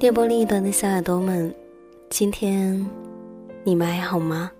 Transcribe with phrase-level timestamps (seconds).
[0.00, 1.54] 电波另一端的小耳朵们，
[2.08, 2.88] 今天
[3.62, 4.50] 你们还好吗？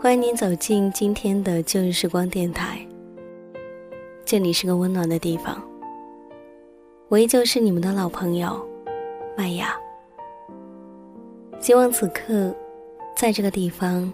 [0.00, 2.84] 欢迎您走进今天的旧日时光电台。
[4.24, 5.62] 这里是个温暖的地方，
[7.06, 8.60] 我依旧是你们的老朋友
[9.38, 9.72] 麦雅。
[11.60, 12.52] 希望此刻
[13.16, 14.12] 在这个地方，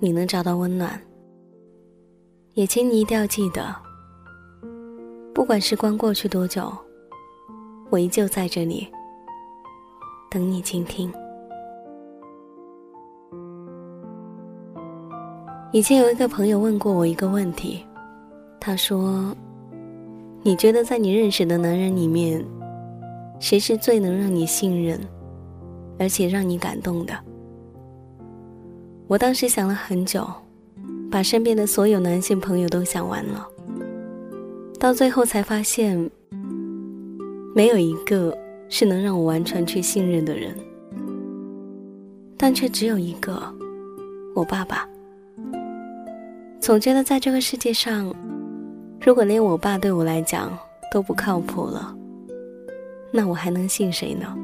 [0.00, 1.00] 你能找到温暖。
[2.52, 3.74] 也请你一定要记得，
[5.32, 6.70] 不管时光过去多久，
[7.88, 8.86] 我依旧在这里。
[10.34, 11.12] 等你倾听。
[15.70, 17.86] 以前有一个朋友问过我一个问题，
[18.58, 19.32] 他说
[20.42, 22.44] ：“你觉得在你认识的男人里面，
[23.38, 24.98] 谁是最能让你信任，
[26.00, 27.14] 而且让你感动的？”
[29.06, 30.26] 我当时想了很久，
[31.12, 33.46] 把身边的所有男性朋友都想完了，
[34.80, 36.10] 到最后才发现，
[37.54, 38.36] 没有一个。
[38.68, 40.54] 是能让我完全去信任的人，
[42.36, 43.42] 但却只有一个，
[44.34, 44.88] 我爸爸。
[46.60, 48.12] 总觉得在这个世界上，
[49.00, 50.50] 如果连我爸对我来讲
[50.90, 51.94] 都不靠谱了，
[53.12, 54.34] 那我还能信谁呢？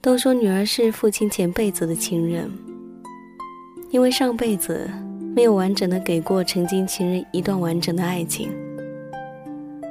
[0.00, 2.50] 都说女儿是父亲前辈子的情人，
[3.90, 4.90] 因为上辈子
[5.36, 8.50] 没有完整的给过曾经情人一段完整的爱情，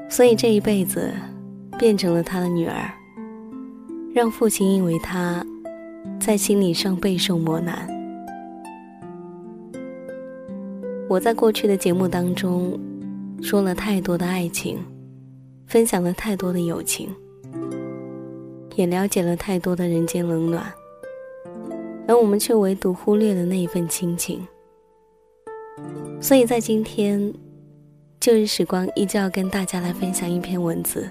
[0.09, 1.09] 所以这一辈子。
[1.81, 2.93] 变成了他的女儿，
[4.13, 5.43] 让父亲因为他，
[6.19, 7.89] 在心理上备受磨难。
[11.09, 12.79] 我在过去的节目当中，
[13.41, 14.77] 说了太多的爱情，
[15.65, 17.09] 分享了太多的友情，
[18.75, 20.71] 也了解了太多的人间冷暖，
[22.07, 24.47] 而我们却唯独忽略了那一份亲情。
[26.21, 27.33] 所以在今天，
[28.19, 31.09] 旧日时光依旧要跟大家来分享一篇文字。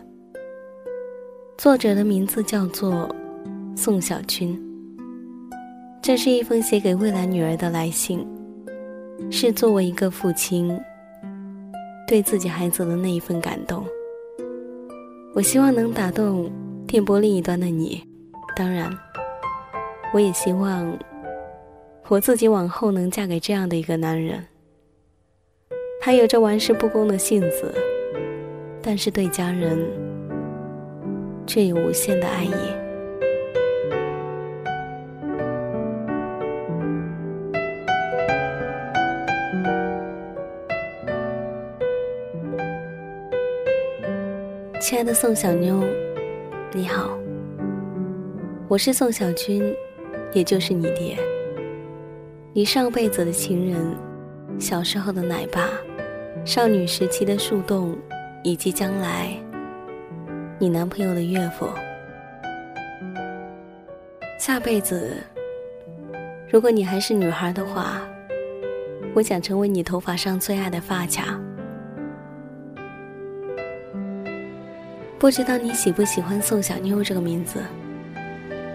[1.63, 3.15] 作者的名字叫做
[3.77, 4.59] 宋小军。
[6.01, 8.27] 这是一封写给未来女儿的来信，
[9.31, 10.75] 是作为一个父亲
[12.09, 13.85] 对自己孩子的那一份感动。
[15.35, 16.51] 我希望能打动
[16.87, 18.03] 电波另一端的你，
[18.57, 18.91] 当然，
[20.15, 20.99] 我也希望
[22.09, 24.43] 我自己往后能嫁给这样的一个男人。
[26.01, 27.75] 他有着玩世不恭的性子，
[28.81, 30.10] 但是对家人。
[31.53, 32.53] 却有无限的爱意。
[44.81, 45.83] 亲爱的宋小妞，
[46.73, 47.19] 你好，
[48.69, 49.75] 我是宋小军，
[50.33, 51.19] 也就是你爹，
[52.53, 53.97] 你上辈子的情人，
[54.57, 55.69] 小时候的奶爸，
[56.45, 57.99] 少女时期的树洞，
[58.45, 59.35] 以及将来。
[60.63, 61.67] 你男朋友的岳父，
[64.39, 65.17] 下辈子，
[66.51, 68.03] 如果你还是女孩的话，
[69.15, 71.41] 我想成为你头发上最爱的发卡。
[75.19, 77.63] 不知道你喜不喜欢宋小妞这个名字？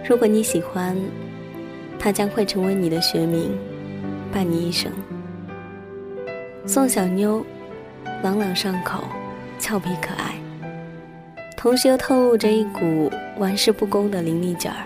[0.09, 0.97] 如果你喜欢，
[2.00, 3.56] 它将会成为你的学名，
[4.34, 4.91] 伴你一生。
[6.66, 7.46] 宋小妞，
[8.23, 9.03] 朗朗上口，
[9.59, 10.34] 俏皮可爱。
[11.66, 14.86] 同时又透露着一股玩世不恭的伶俐劲儿，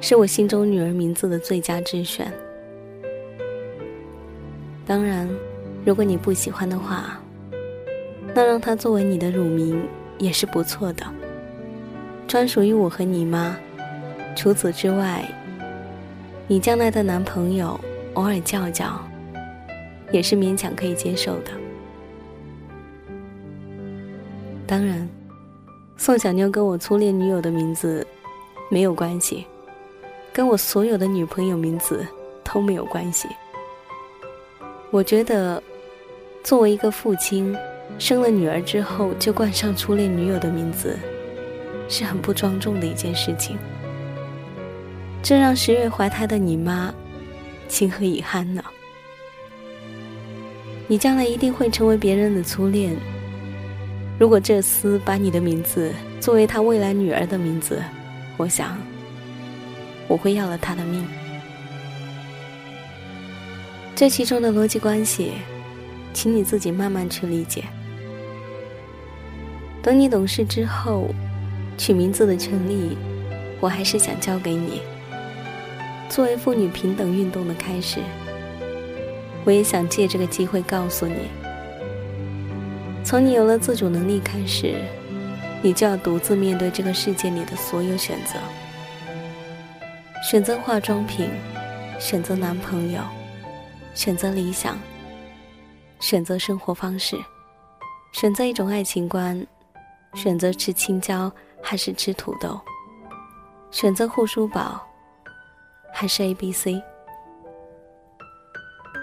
[0.00, 2.32] 是我心中女儿名字的最佳之选。
[4.84, 5.28] 当然，
[5.84, 7.16] 如果你不喜欢的话，
[8.34, 9.80] 那让它作为你的乳名
[10.18, 11.06] 也是不错的，
[12.26, 13.56] 专属于我和你妈。
[14.34, 15.24] 除此之外，
[16.48, 17.78] 你将来的男朋友
[18.14, 19.00] 偶尔叫叫，
[20.10, 21.52] 也是勉强可以接受的。
[24.66, 25.08] 当然。
[25.96, 28.04] 宋小妞跟我初恋女友的名字
[28.70, 29.46] 没有关系，
[30.32, 32.06] 跟我所有的女朋友名字
[32.42, 33.28] 都没有关系。
[34.90, 35.62] 我觉得，
[36.42, 37.56] 作为一个父亲，
[37.98, 40.98] 生了女儿之后就冠上初恋女友的名字，
[41.88, 43.56] 是很不庄重的一件事情。
[45.22, 46.92] 这让十月怀胎的你妈
[47.68, 48.62] 情何以堪呢？
[50.88, 52.96] 你将来一定会成为别人的初恋。
[54.18, 57.82] 如果这厮把你的名字作为他未来女儿的名字，
[58.36, 58.78] 我想
[60.06, 61.04] 我会要了他的命。
[63.96, 65.32] 这其中的逻辑关系，
[66.12, 67.64] 请你自己慢慢去理解。
[69.82, 71.08] 等你懂事之后，
[71.76, 72.96] 取名字的权利，
[73.60, 74.80] 我还是想交给你。
[76.08, 77.98] 作为妇女平等运动的开始，
[79.44, 81.41] 我也想借这个机会告诉你。
[83.04, 84.80] 从你有了自主能力开始，
[85.60, 88.38] 你就要独自面对这个世界里的所有选择：
[90.22, 91.28] 选择化妆品，
[91.98, 93.02] 选择男朋友，
[93.92, 94.78] 选择理想，
[96.00, 97.16] 选择生活方式，
[98.12, 99.44] 选择一种爱情观，
[100.14, 102.58] 选择吃青椒还是吃土豆，
[103.70, 104.80] 选择护舒宝
[105.92, 106.82] 还是 A B C。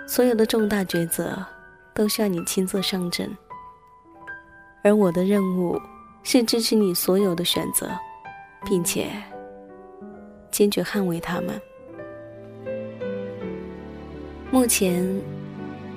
[0.07, 1.45] 所有的重大抉择
[1.93, 3.29] 都需要你亲自上阵，
[4.89, 5.79] 而我的任务
[6.23, 7.91] 是支持你所有的选择，
[8.65, 9.05] 并且
[10.49, 11.61] 坚决捍卫他们。
[14.49, 15.07] 目前，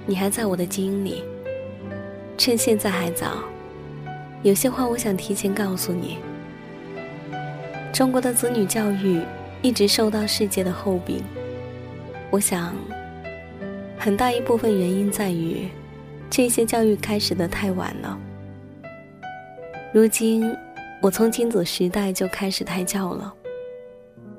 [0.04, 1.24] 你还在我的基因里，
[2.36, 3.42] 趁现在还早，
[4.42, 6.18] 有些话我想提前告诉你：
[7.94, 9.22] 中国的子女教育
[9.62, 11.24] 一直受到世界的诟病，
[12.30, 12.74] 我想。
[13.98, 15.66] 很大一部分原因在于，
[16.28, 18.18] 这些教育开始的太晚了。
[19.94, 20.56] 如今，
[21.02, 23.30] 我从金子时代就开始胎教了，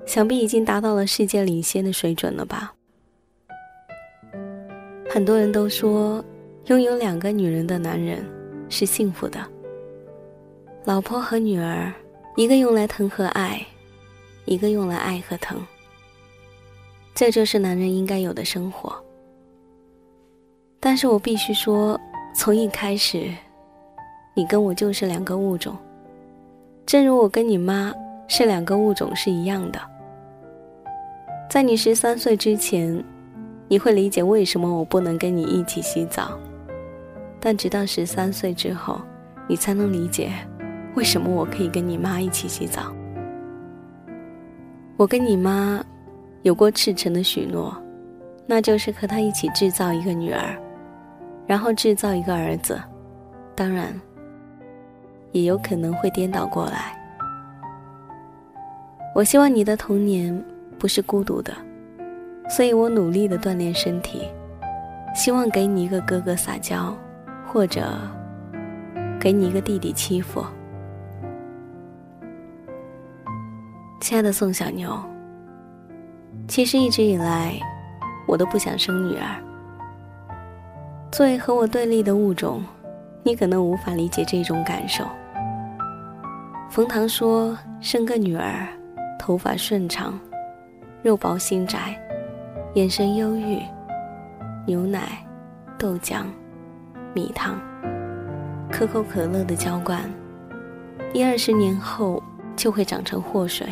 [0.03, 2.73] 想必已经达到了世界领先的水准了吧？
[5.07, 6.25] 很多人都说，
[6.65, 8.25] 拥有两个女人的男人
[8.67, 9.39] 是幸福的。
[10.85, 11.93] 老婆和女儿，
[12.35, 13.63] 一个用来疼和爱，
[14.45, 15.63] 一个用来爱和疼。
[17.13, 18.91] 这就是男人应该有的生活。
[20.79, 21.99] 但是我必须说，
[22.35, 23.31] 从一开始，
[24.33, 25.77] 你跟我就是两个物种，
[26.85, 27.93] 正如我跟你妈
[28.27, 29.79] 是两个物种是一样的。
[31.49, 33.03] 在你十三岁之前，
[33.67, 36.31] 你会理解为什么我不能跟你一起洗澡，
[37.39, 38.99] 但直到十三岁之后，
[39.47, 40.31] 你才能理解
[40.95, 42.91] 为什么我可以跟你妈一起洗澡。
[44.97, 45.83] 我跟你妈
[46.41, 47.75] 有过赤诚的许诺，
[48.47, 50.55] 那就是和她一起制造一个女儿。
[51.45, 52.81] 然后制造一个儿子，
[53.53, 53.93] 当然，
[55.33, 56.97] 也有可能会颠倒过来。
[59.13, 60.43] 我希望你的童年
[60.79, 61.53] 不是孤独的，
[62.49, 64.27] 所以我努力的锻炼身体，
[65.13, 66.95] 希望给你一个哥哥撒娇，
[67.45, 67.93] 或者
[69.19, 70.43] 给你一个弟弟欺负。
[73.99, 74.99] 亲爱的宋小牛，
[76.47, 77.57] 其实一直以来，
[78.27, 79.41] 我都不想生女儿。
[81.11, 82.63] 作为和我对立的物种，
[83.21, 85.05] 你可能无法理解这种感受。
[86.73, 88.67] 冯唐说：“生个女儿，
[89.19, 90.19] 头发顺长，
[91.03, 91.95] 肉薄心窄，
[92.73, 93.59] 眼神忧郁，
[94.65, 95.23] 牛奶、
[95.77, 96.23] 豆浆、
[97.13, 97.61] 米汤、
[98.71, 100.01] 可口可乐的浇灌，
[101.13, 102.19] 一二十年后
[102.55, 103.67] 就会长成祸水。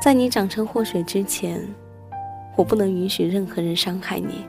[0.00, 1.60] 在你长成祸水之前，
[2.56, 4.46] 我不能允许任何人伤害你。”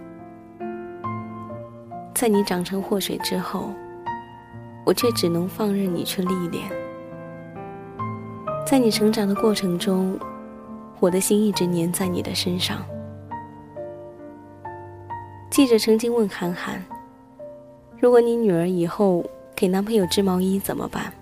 [2.14, 3.72] 在你长成祸水之后，
[4.90, 6.68] 我却只能放任你去历练。
[8.66, 10.18] 在你成长的过程中，
[11.00, 12.84] 我的心一直粘在你的身上。
[15.52, 16.84] 记者曾经问韩寒
[18.02, 19.24] ：“如果你女儿以后
[19.56, 21.14] 给男朋友织毛衣怎么办？”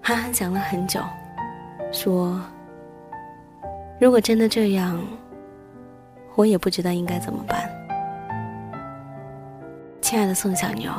[0.00, 1.00] 韩寒想了很久，
[1.90, 2.40] 说
[4.00, 5.04] ：“如果真的这样，
[6.36, 7.68] 我也不知道应该怎么办。”
[10.00, 10.92] 亲爱的宋小牛，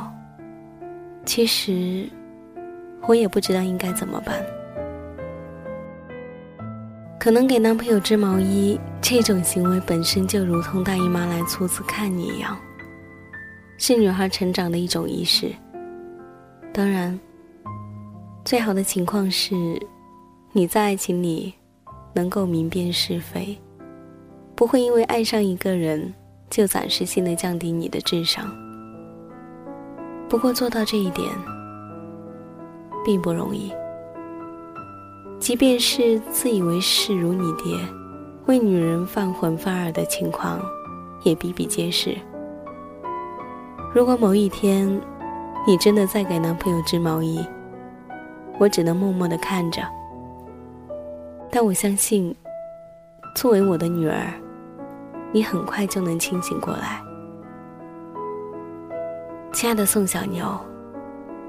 [1.25, 2.07] 其实
[3.07, 4.43] 我也不知道应该怎么办。
[7.19, 12.55] 可能给男朋友织毛衣这种行为本身就如同大姨妈来初次看你一样，
[13.79, 15.51] 是女孩成长的一种仪式。
[16.71, 17.19] 当然，
[18.43, 19.55] 最好的情况是
[20.51, 21.51] 你在爱情里
[22.13, 23.57] 能够明辨是非，
[24.53, 26.13] 不会因为爱上一个人
[26.49, 28.45] 就暂时性的降低你的智商。
[30.27, 31.29] 不过做到这一点，
[33.05, 33.71] 并不容易。
[35.39, 37.77] 即便是自以为是如你爹，
[38.47, 40.59] 为女人犯浑犯二的情况，
[41.23, 42.17] 也比比皆是。
[43.93, 44.99] 如果某一天，
[45.67, 47.45] 你真的在给男朋友织毛衣，
[48.59, 49.81] 我只能默默的看着。
[51.51, 52.35] 但我相信，
[53.35, 54.33] 作为我的女儿，
[55.31, 57.04] 你很快就能清醒过来。
[59.55, 60.45] 亲爱的宋小牛，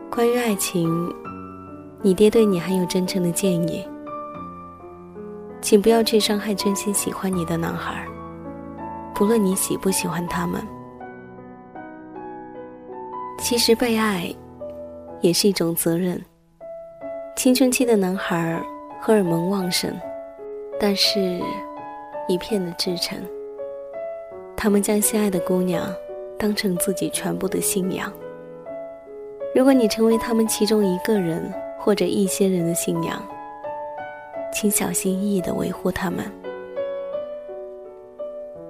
[0.08, 1.12] 关于爱情，
[2.02, 3.84] 你爹对你很有真诚的建议，
[5.60, 8.06] 请不要去伤害真心喜欢你的男孩，
[9.12, 10.62] 不论你喜不喜欢他们。
[13.40, 14.32] 其实被爱，
[15.20, 16.24] 也是一种责任。
[17.34, 18.62] 青春期的男孩
[19.00, 19.92] 荷尔蒙旺盛，
[20.78, 21.40] 但是，
[22.28, 23.18] 一片的至诚。
[24.56, 25.92] 他们将心爱的姑娘。
[26.38, 28.12] 当成自己全部的信仰，
[29.54, 33.22] 如果你成为他们其中一个人或者一些人的信仰，
[34.52, 36.24] 请小心翼翼的维护他们。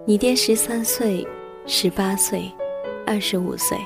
[0.05, 1.27] 你爹十三岁、
[1.67, 2.51] 十八岁、
[3.05, 3.77] 二十五岁，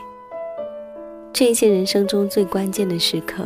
[1.32, 3.44] 这些人生中最关键的时刻，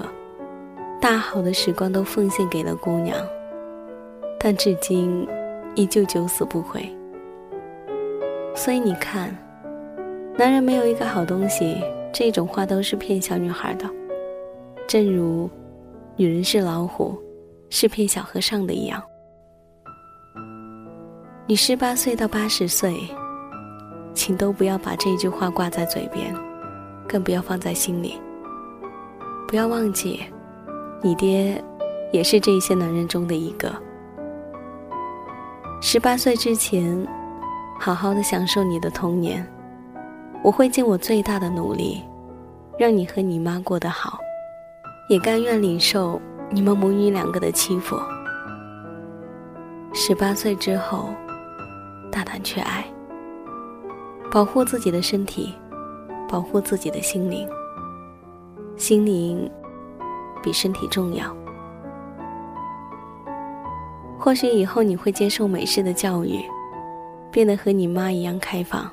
[1.00, 3.16] 大好的时光都奉献给了姑娘，
[4.40, 5.28] 但至今
[5.76, 6.92] 依旧九死不悔。
[8.56, 9.36] 所以你看，
[10.36, 11.76] 男人没有一个好东西。
[12.12, 13.90] 这种话都是骗小女孩的，
[14.86, 15.50] 正如
[16.14, 17.20] “女人是老虎，
[17.70, 19.02] 是骗小和尚”的一样。
[21.44, 22.96] 你十八岁到八十岁，
[24.14, 26.32] 请都不要把这句话挂在嘴边，
[27.08, 28.14] 更不要放在心里。
[29.48, 30.20] 不要忘记，
[31.02, 31.60] 你爹
[32.12, 33.74] 也是这些男人中的一个。
[35.80, 37.04] 十八岁之前，
[37.80, 39.44] 好好的享受你的童年。
[40.44, 42.02] 我会尽我最大的努力，
[42.78, 44.18] 让你和你妈过得好，
[45.08, 46.20] 也甘愿领受
[46.50, 47.96] 你们母女两个的欺负。
[49.94, 51.08] 十八岁之后，
[52.12, 52.84] 大胆去爱，
[54.30, 55.54] 保护自己的身体，
[56.28, 57.48] 保护自己的心灵。
[58.76, 59.50] 心灵
[60.42, 61.34] 比身体重要。
[64.18, 66.44] 或许以后你会接受美式的教育，
[67.30, 68.90] 变得和你妈一样开放。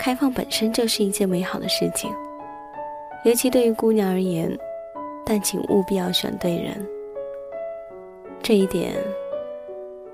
[0.00, 2.10] 开放本身就是一件美好的事情，
[3.22, 4.50] 尤其对于姑娘而言，
[5.26, 6.82] 但请务必要选对人。
[8.42, 8.94] 这一点，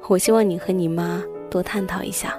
[0.09, 2.37] 我希望你和你妈多探讨一下。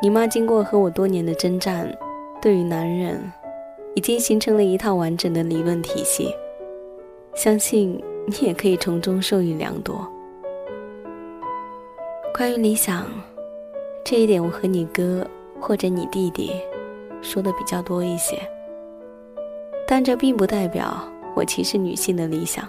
[0.00, 1.92] 你妈经过和我多年的征战，
[2.40, 3.20] 对于男人，
[3.96, 6.32] 已经形成了一套完整的理论体系，
[7.34, 10.08] 相信你也可以从中受益良多。
[12.32, 13.04] 关于理想。
[14.04, 15.26] 这一点我和你哥
[15.58, 16.52] 或者你弟弟
[17.22, 18.38] 说的比较多一些，
[19.88, 21.02] 但这并不代表
[21.34, 22.68] 我歧视女性的理想。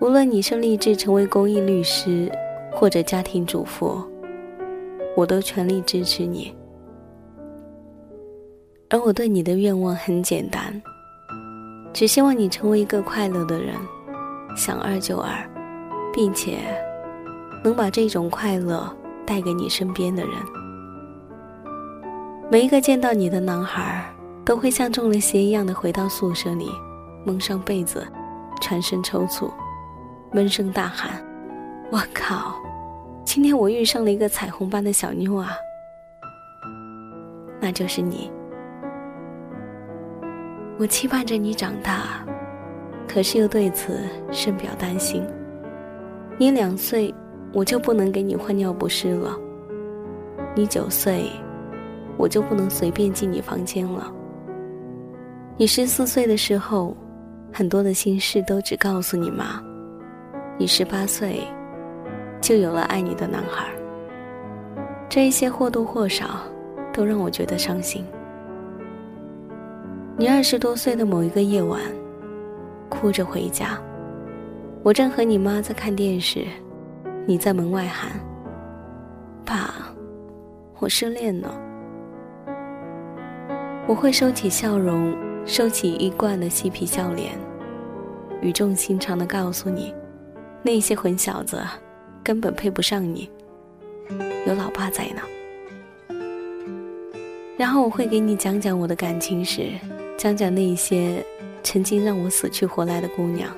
[0.00, 2.32] 无论你是立志成为公益律师
[2.72, 4.02] 或者家庭主妇，
[5.14, 6.56] 我都全力支持你。
[8.88, 10.82] 而我对你的愿望很简单，
[11.92, 13.74] 只希望你成为一个快乐的人，
[14.56, 15.30] 想二就二，
[16.10, 16.56] 并且
[17.62, 18.90] 能把这种快乐。
[19.26, 20.32] 带给你身边的人，
[22.50, 24.04] 每一个见到你的男孩，
[24.44, 26.68] 都会像中了邪一样的回到宿舍里，
[27.24, 28.06] 蒙上被子，
[28.60, 29.50] 全身抽搐，
[30.32, 31.24] 闷声大喊
[31.90, 32.56] ：“我靠！
[33.24, 35.52] 今天我遇上了一个彩虹般的小妞啊！”
[37.60, 38.30] 那就是你。
[40.78, 42.26] 我期盼着你长大，
[43.06, 44.00] 可是又对此
[44.32, 45.24] 深表担心。
[46.38, 47.14] 你两岁。
[47.52, 49.36] 我就不能给你换尿不湿了。
[50.54, 51.26] 你九岁，
[52.16, 54.12] 我就不能随便进你房间了。
[55.56, 56.96] 你十四岁的时候，
[57.52, 59.62] 很多的心事都只告诉你妈。
[60.58, 61.40] 你十八岁，
[62.40, 63.68] 就有了爱你的男孩。
[65.08, 66.40] 这一些或多或少，
[66.92, 68.04] 都让我觉得伤心。
[70.16, 71.80] 你二十多岁的某一个夜晚，
[72.88, 73.78] 哭着回家，
[74.82, 76.44] 我正和你妈在看电视。
[77.26, 78.10] 你在门外喊
[79.46, 79.72] ：“爸，
[80.80, 81.58] 我失恋了。”
[83.86, 85.14] 我会收起笑容，
[85.44, 87.32] 收起一贯的嬉皮笑脸，
[88.40, 89.94] 语重心长的告诉你
[90.62, 91.62] ：“那些混小子
[92.24, 93.30] 根本配不上你，
[94.46, 95.22] 有老爸在呢。”
[97.56, 99.70] 然后我会给你讲讲我的感情史，
[100.16, 101.24] 讲讲那些
[101.62, 103.48] 曾经让我死去活来的姑娘。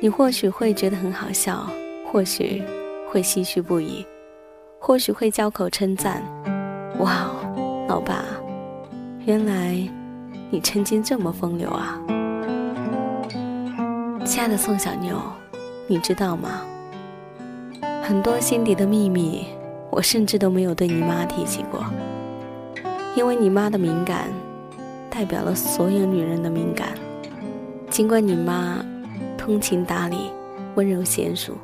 [0.00, 1.68] 你或许会觉得很好笑。
[2.14, 2.62] 或许
[3.10, 4.06] 会唏嘘不已，
[4.78, 6.22] 或许会交口称赞
[7.00, 7.26] ：“哇，
[7.88, 8.24] 老爸，
[9.26, 9.76] 原来
[10.48, 12.00] 你曾经这么风流啊！”
[14.24, 15.16] 亲爱的宋小妞，
[15.88, 16.60] 你知道吗？
[18.04, 19.46] 很多心底的秘密，
[19.90, 21.84] 我甚至都没有对你妈提起过，
[23.16, 24.28] 因为你妈的敏感，
[25.10, 26.90] 代表了所有女人的敏感。
[27.90, 28.78] 尽管你妈
[29.36, 30.30] 通情达理、
[30.76, 31.54] 温柔娴熟。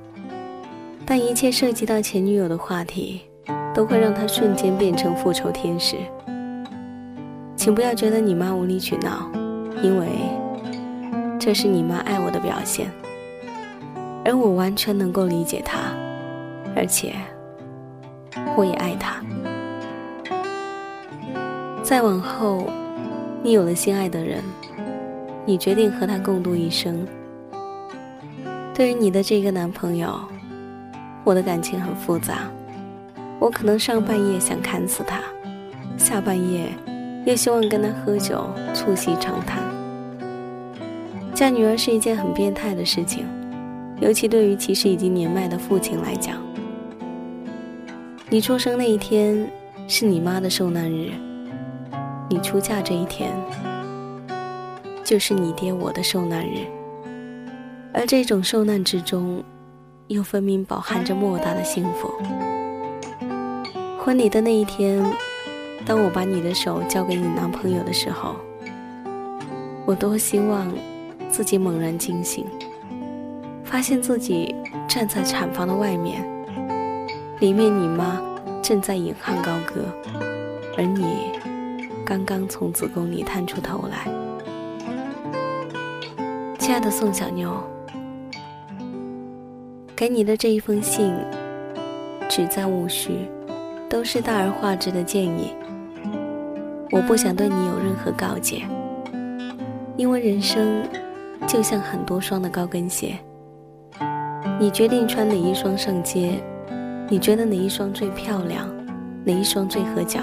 [1.11, 3.23] 但一切涉及到前女友的话题，
[3.75, 5.97] 都会让他瞬间变成复仇天使。
[7.57, 9.29] 请不要觉得你妈无理取闹，
[9.83, 10.07] 因为
[11.37, 12.89] 这是你妈爱我的表现，
[14.25, 15.81] 而我完全能够理解她，
[16.77, 17.13] 而且
[18.57, 19.21] 我也爱她。
[21.83, 22.69] 再往后，
[23.43, 24.45] 你有了心爱的人，
[25.45, 27.05] 你决定和他共度一生。
[28.73, 30.17] 对于你的这个男朋友。
[31.25, 32.51] 我的感情很复杂，
[33.39, 35.21] 我可能上半夜想砍死他，
[35.97, 36.69] 下半夜
[37.27, 39.63] 又希望跟他喝酒促膝长谈。
[41.35, 43.27] 嫁女儿是一件很变态的事情，
[44.01, 46.37] 尤其对于其实已经年迈的父亲来讲。
[48.29, 49.51] 你出生那一天
[49.89, 51.11] 是你妈的受难日，
[52.29, 53.31] 你出嫁这一天
[55.05, 56.67] 就是你爹我的受难日，
[57.93, 59.43] 而这种受难之中，
[60.11, 62.13] 又分明饱含着莫大的幸福。
[63.97, 65.01] 婚礼的那一天，
[65.87, 68.35] 当我把你的手交给你男朋友的时候，
[69.87, 70.69] 我多希望
[71.31, 72.45] 自己猛然惊醒，
[73.63, 74.53] 发现自己
[74.89, 76.25] 站在产房的外面，
[77.39, 78.21] 里面你妈
[78.61, 79.85] 正在引吭高歌，
[80.77, 81.31] 而你
[82.05, 84.13] 刚刚从子宫里探出头来。
[86.59, 87.53] 亲爱的宋小妞，
[90.01, 91.15] 给你的这一封信，
[92.27, 93.29] 只在无需。
[93.87, 95.55] 都是大而化之的建议。
[96.91, 98.63] 我不想对你有任何告诫，
[99.99, 100.83] 因为人生
[101.47, 103.19] 就像很多双的高跟鞋，
[104.59, 106.43] 你决定穿哪一双上街，
[107.11, 108.67] 你觉得哪一双最漂亮，
[109.23, 110.21] 哪一双最合脚，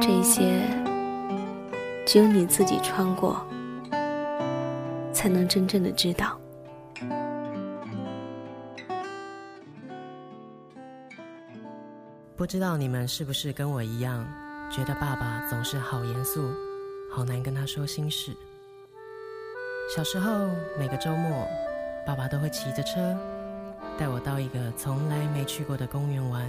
[0.00, 0.60] 这些
[2.06, 3.44] 只有你自己穿过，
[5.12, 6.38] 才能真正的知道。
[12.36, 14.22] 不知道你们是不是跟我一样，
[14.70, 16.52] 觉得爸爸总是好严肃，
[17.10, 18.36] 好难跟他说心事。
[19.94, 21.48] 小时候每个周末，
[22.06, 23.16] 爸爸都会骑着车
[23.98, 26.46] 带我到一个从来没去过的公园玩。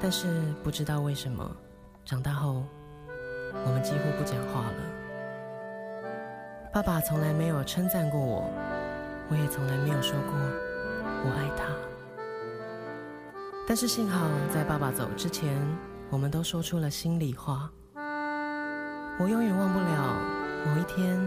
[0.00, 0.28] 但是
[0.62, 1.50] 不知道为什么，
[2.04, 2.62] 长大后
[3.66, 6.00] 我们几乎不讲话了。
[6.72, 8.48] 爸爸从来没有称赞过我，
[9.28, 10.32] 我也从来没有说过
[11.24, 11.74] 我爱他。
[13.66, 15.58] 但是幸好，在爸爸走之前，
[16.10, 17.70] 我们都说出了心里话。
[19.18, 20.18] 我永远忘不了
[20.66, 21.18] 某一天，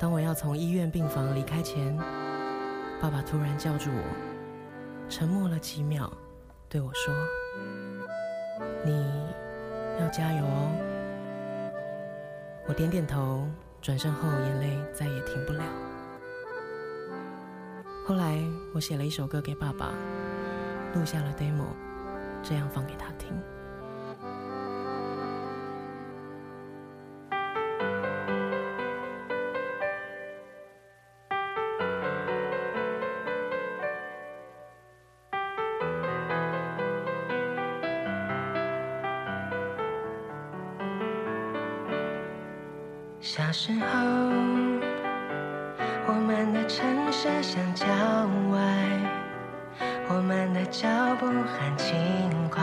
[0.00, 1.94] 当我要从医院病房离开前，
[3.02, 4.02] 爸爸突然叫住我，
[5.10, 6.10] 沉默了几秒，
[6.70, 7.14] 对我说
[8.82, 9.06] ：“你
[10.00, 10.72] 要加油哦。”
[12.66, 13.46] 我点点头，
[13.82, 15.62] 转身后眼泪再也停不了。
[18.06, 19.92] 后来，我写了一首歌给爸爸。
[20.96, 21.66] 录下了 demo，
[22.42, 23.30] 这样放给他听。
[43.20, 43.86] 小时候，
[46.06, 47.86] 我们的城市像郊
[48.50, 49.05] 外。
[50.08, 50.88] 我们的脚
[51.18, 51.96] 步很轻
[52.48, 52.62] 快，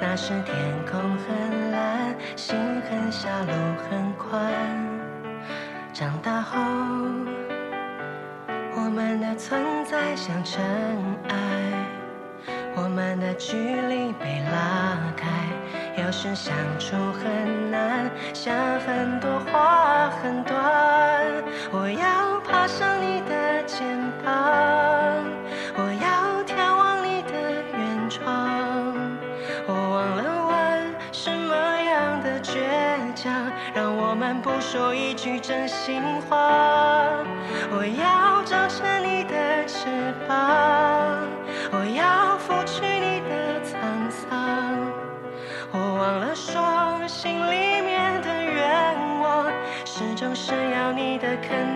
[0.00, 3.52] 那时天空很蓝，心很小，路
[3.88, 4.52] 很宽。
[5.92, 6.58] 长大后，
[8.74, 10.62] 我们的存在像尘
[11.28, 11.36] 埃，
[12.74, 15.26] 我们的距离被拉开，
[16.02, 20.54] 有时相处很难，想很多话很短。
[21.72, 24.32] 我要爬上你的肩膀，
[34.42, 36.36] 不说一句真心话，
[37.70, 39.86] 我要长成你的翅
[40.26, 40.36] 膀，
[41.70, 44.90] 我要拂去你的沧桑。
[45.72, 49.46] 我忘了说，心里面的愿望，
[49.84, 51.75] 始终是要你的肯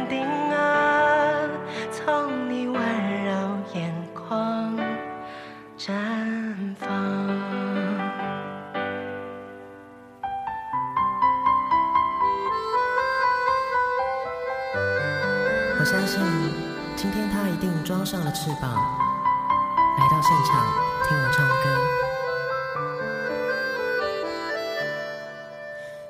[17.00, 20.66] 今天他一定装上了翅膀，来到现场
[21.08, 21.64] 听我唱歌。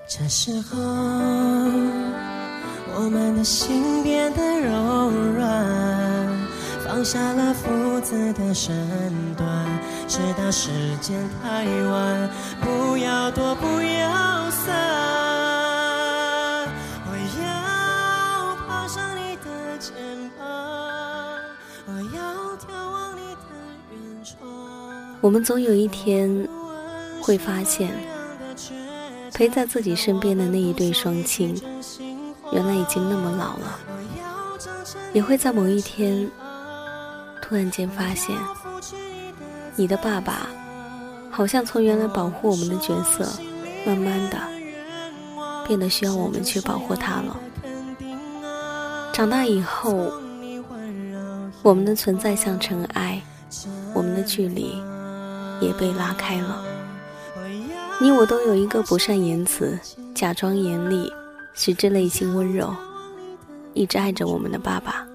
[0.08, 0.76] 这时候，
[2.96, 6.28] 我们的心变得柔软，
[6.84, 8.74] 放下了父子的身
[9.36, 9.46] 段，
[10.08, 12.28] 直到时间太晚，
[12.60, 15.19] 不要躲，不要散。
[25.20, 26.48] 我们总有一天
[27.20, 27.92] 会发现，
[29.34, 31.54] 陪在自己身边的那一对双亲，
[32.52, 33.78] 原来已经那么老了。
[35.12, 36.26] 也会在某一天，
[37.42, 38.34] 突然间发现，
[39.76, 40.46] 你的爸爸
[41.30, 43.28] 好像从原来保护我们的角色，
[43.84, 44.38] 慢慢的
[45.66, 47.38] 变得需要我们去保护他了。
[49.12, 50.10] 长大以后，
[51.62, 53.20] 我们的存在像尘埃，
[53.92, 54.80] 我们的距离
[55.60, 56.64] 也被拉开了。
[58.00, 59.78] 你我都有一个不善言辞、
[60.14, 61.12] 假装严厉、
[61.54, 62.74] 实质内心温柔、
[63.74, 65.06] 一直爱着我们的爸爸。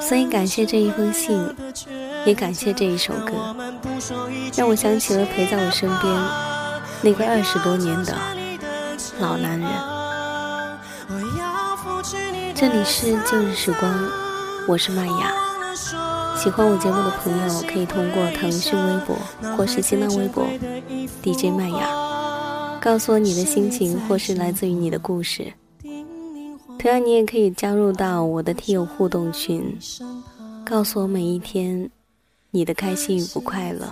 [0.00, 1.40] 所以感谢这一封信，
[2.26, 3.54] 也感谢这一首歌，
[4.56, 6.12] 让我想起了陪在我身边
[7.02, 8.12] 那个二十多年的
[9.20, 9.68] 老男人。
[12.52, 13.94] 这里是旧日时光，
[14.66, 15.32] 我是麦雅。
[16.42, 19.16] 喜欢我节目的朋友可以通过腾讯微博
[19.56, 20.44] 或是新浪微博
[21.22, 25.52] DJ 麦雅，告诉我你的心情或是来自于你的故事。
[26.80, 29.78] 同样，你也可以加入到我的听友互动群，
[30.64, 31.88] 告诉我每一天
[32.50, 33.86] 你的开心与不快乐。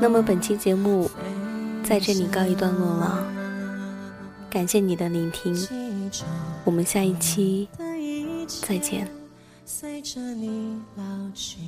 [0.00, 1.10] 那么本期节目
[1.82, 3.26] 在这里告一段落了，
[4.48, 5.52] 感谢你的聆听，
[6.62, 7.68] 我们下一期
[8.62, 9.08] 再见，
[9.72, 11.58] 随着你老去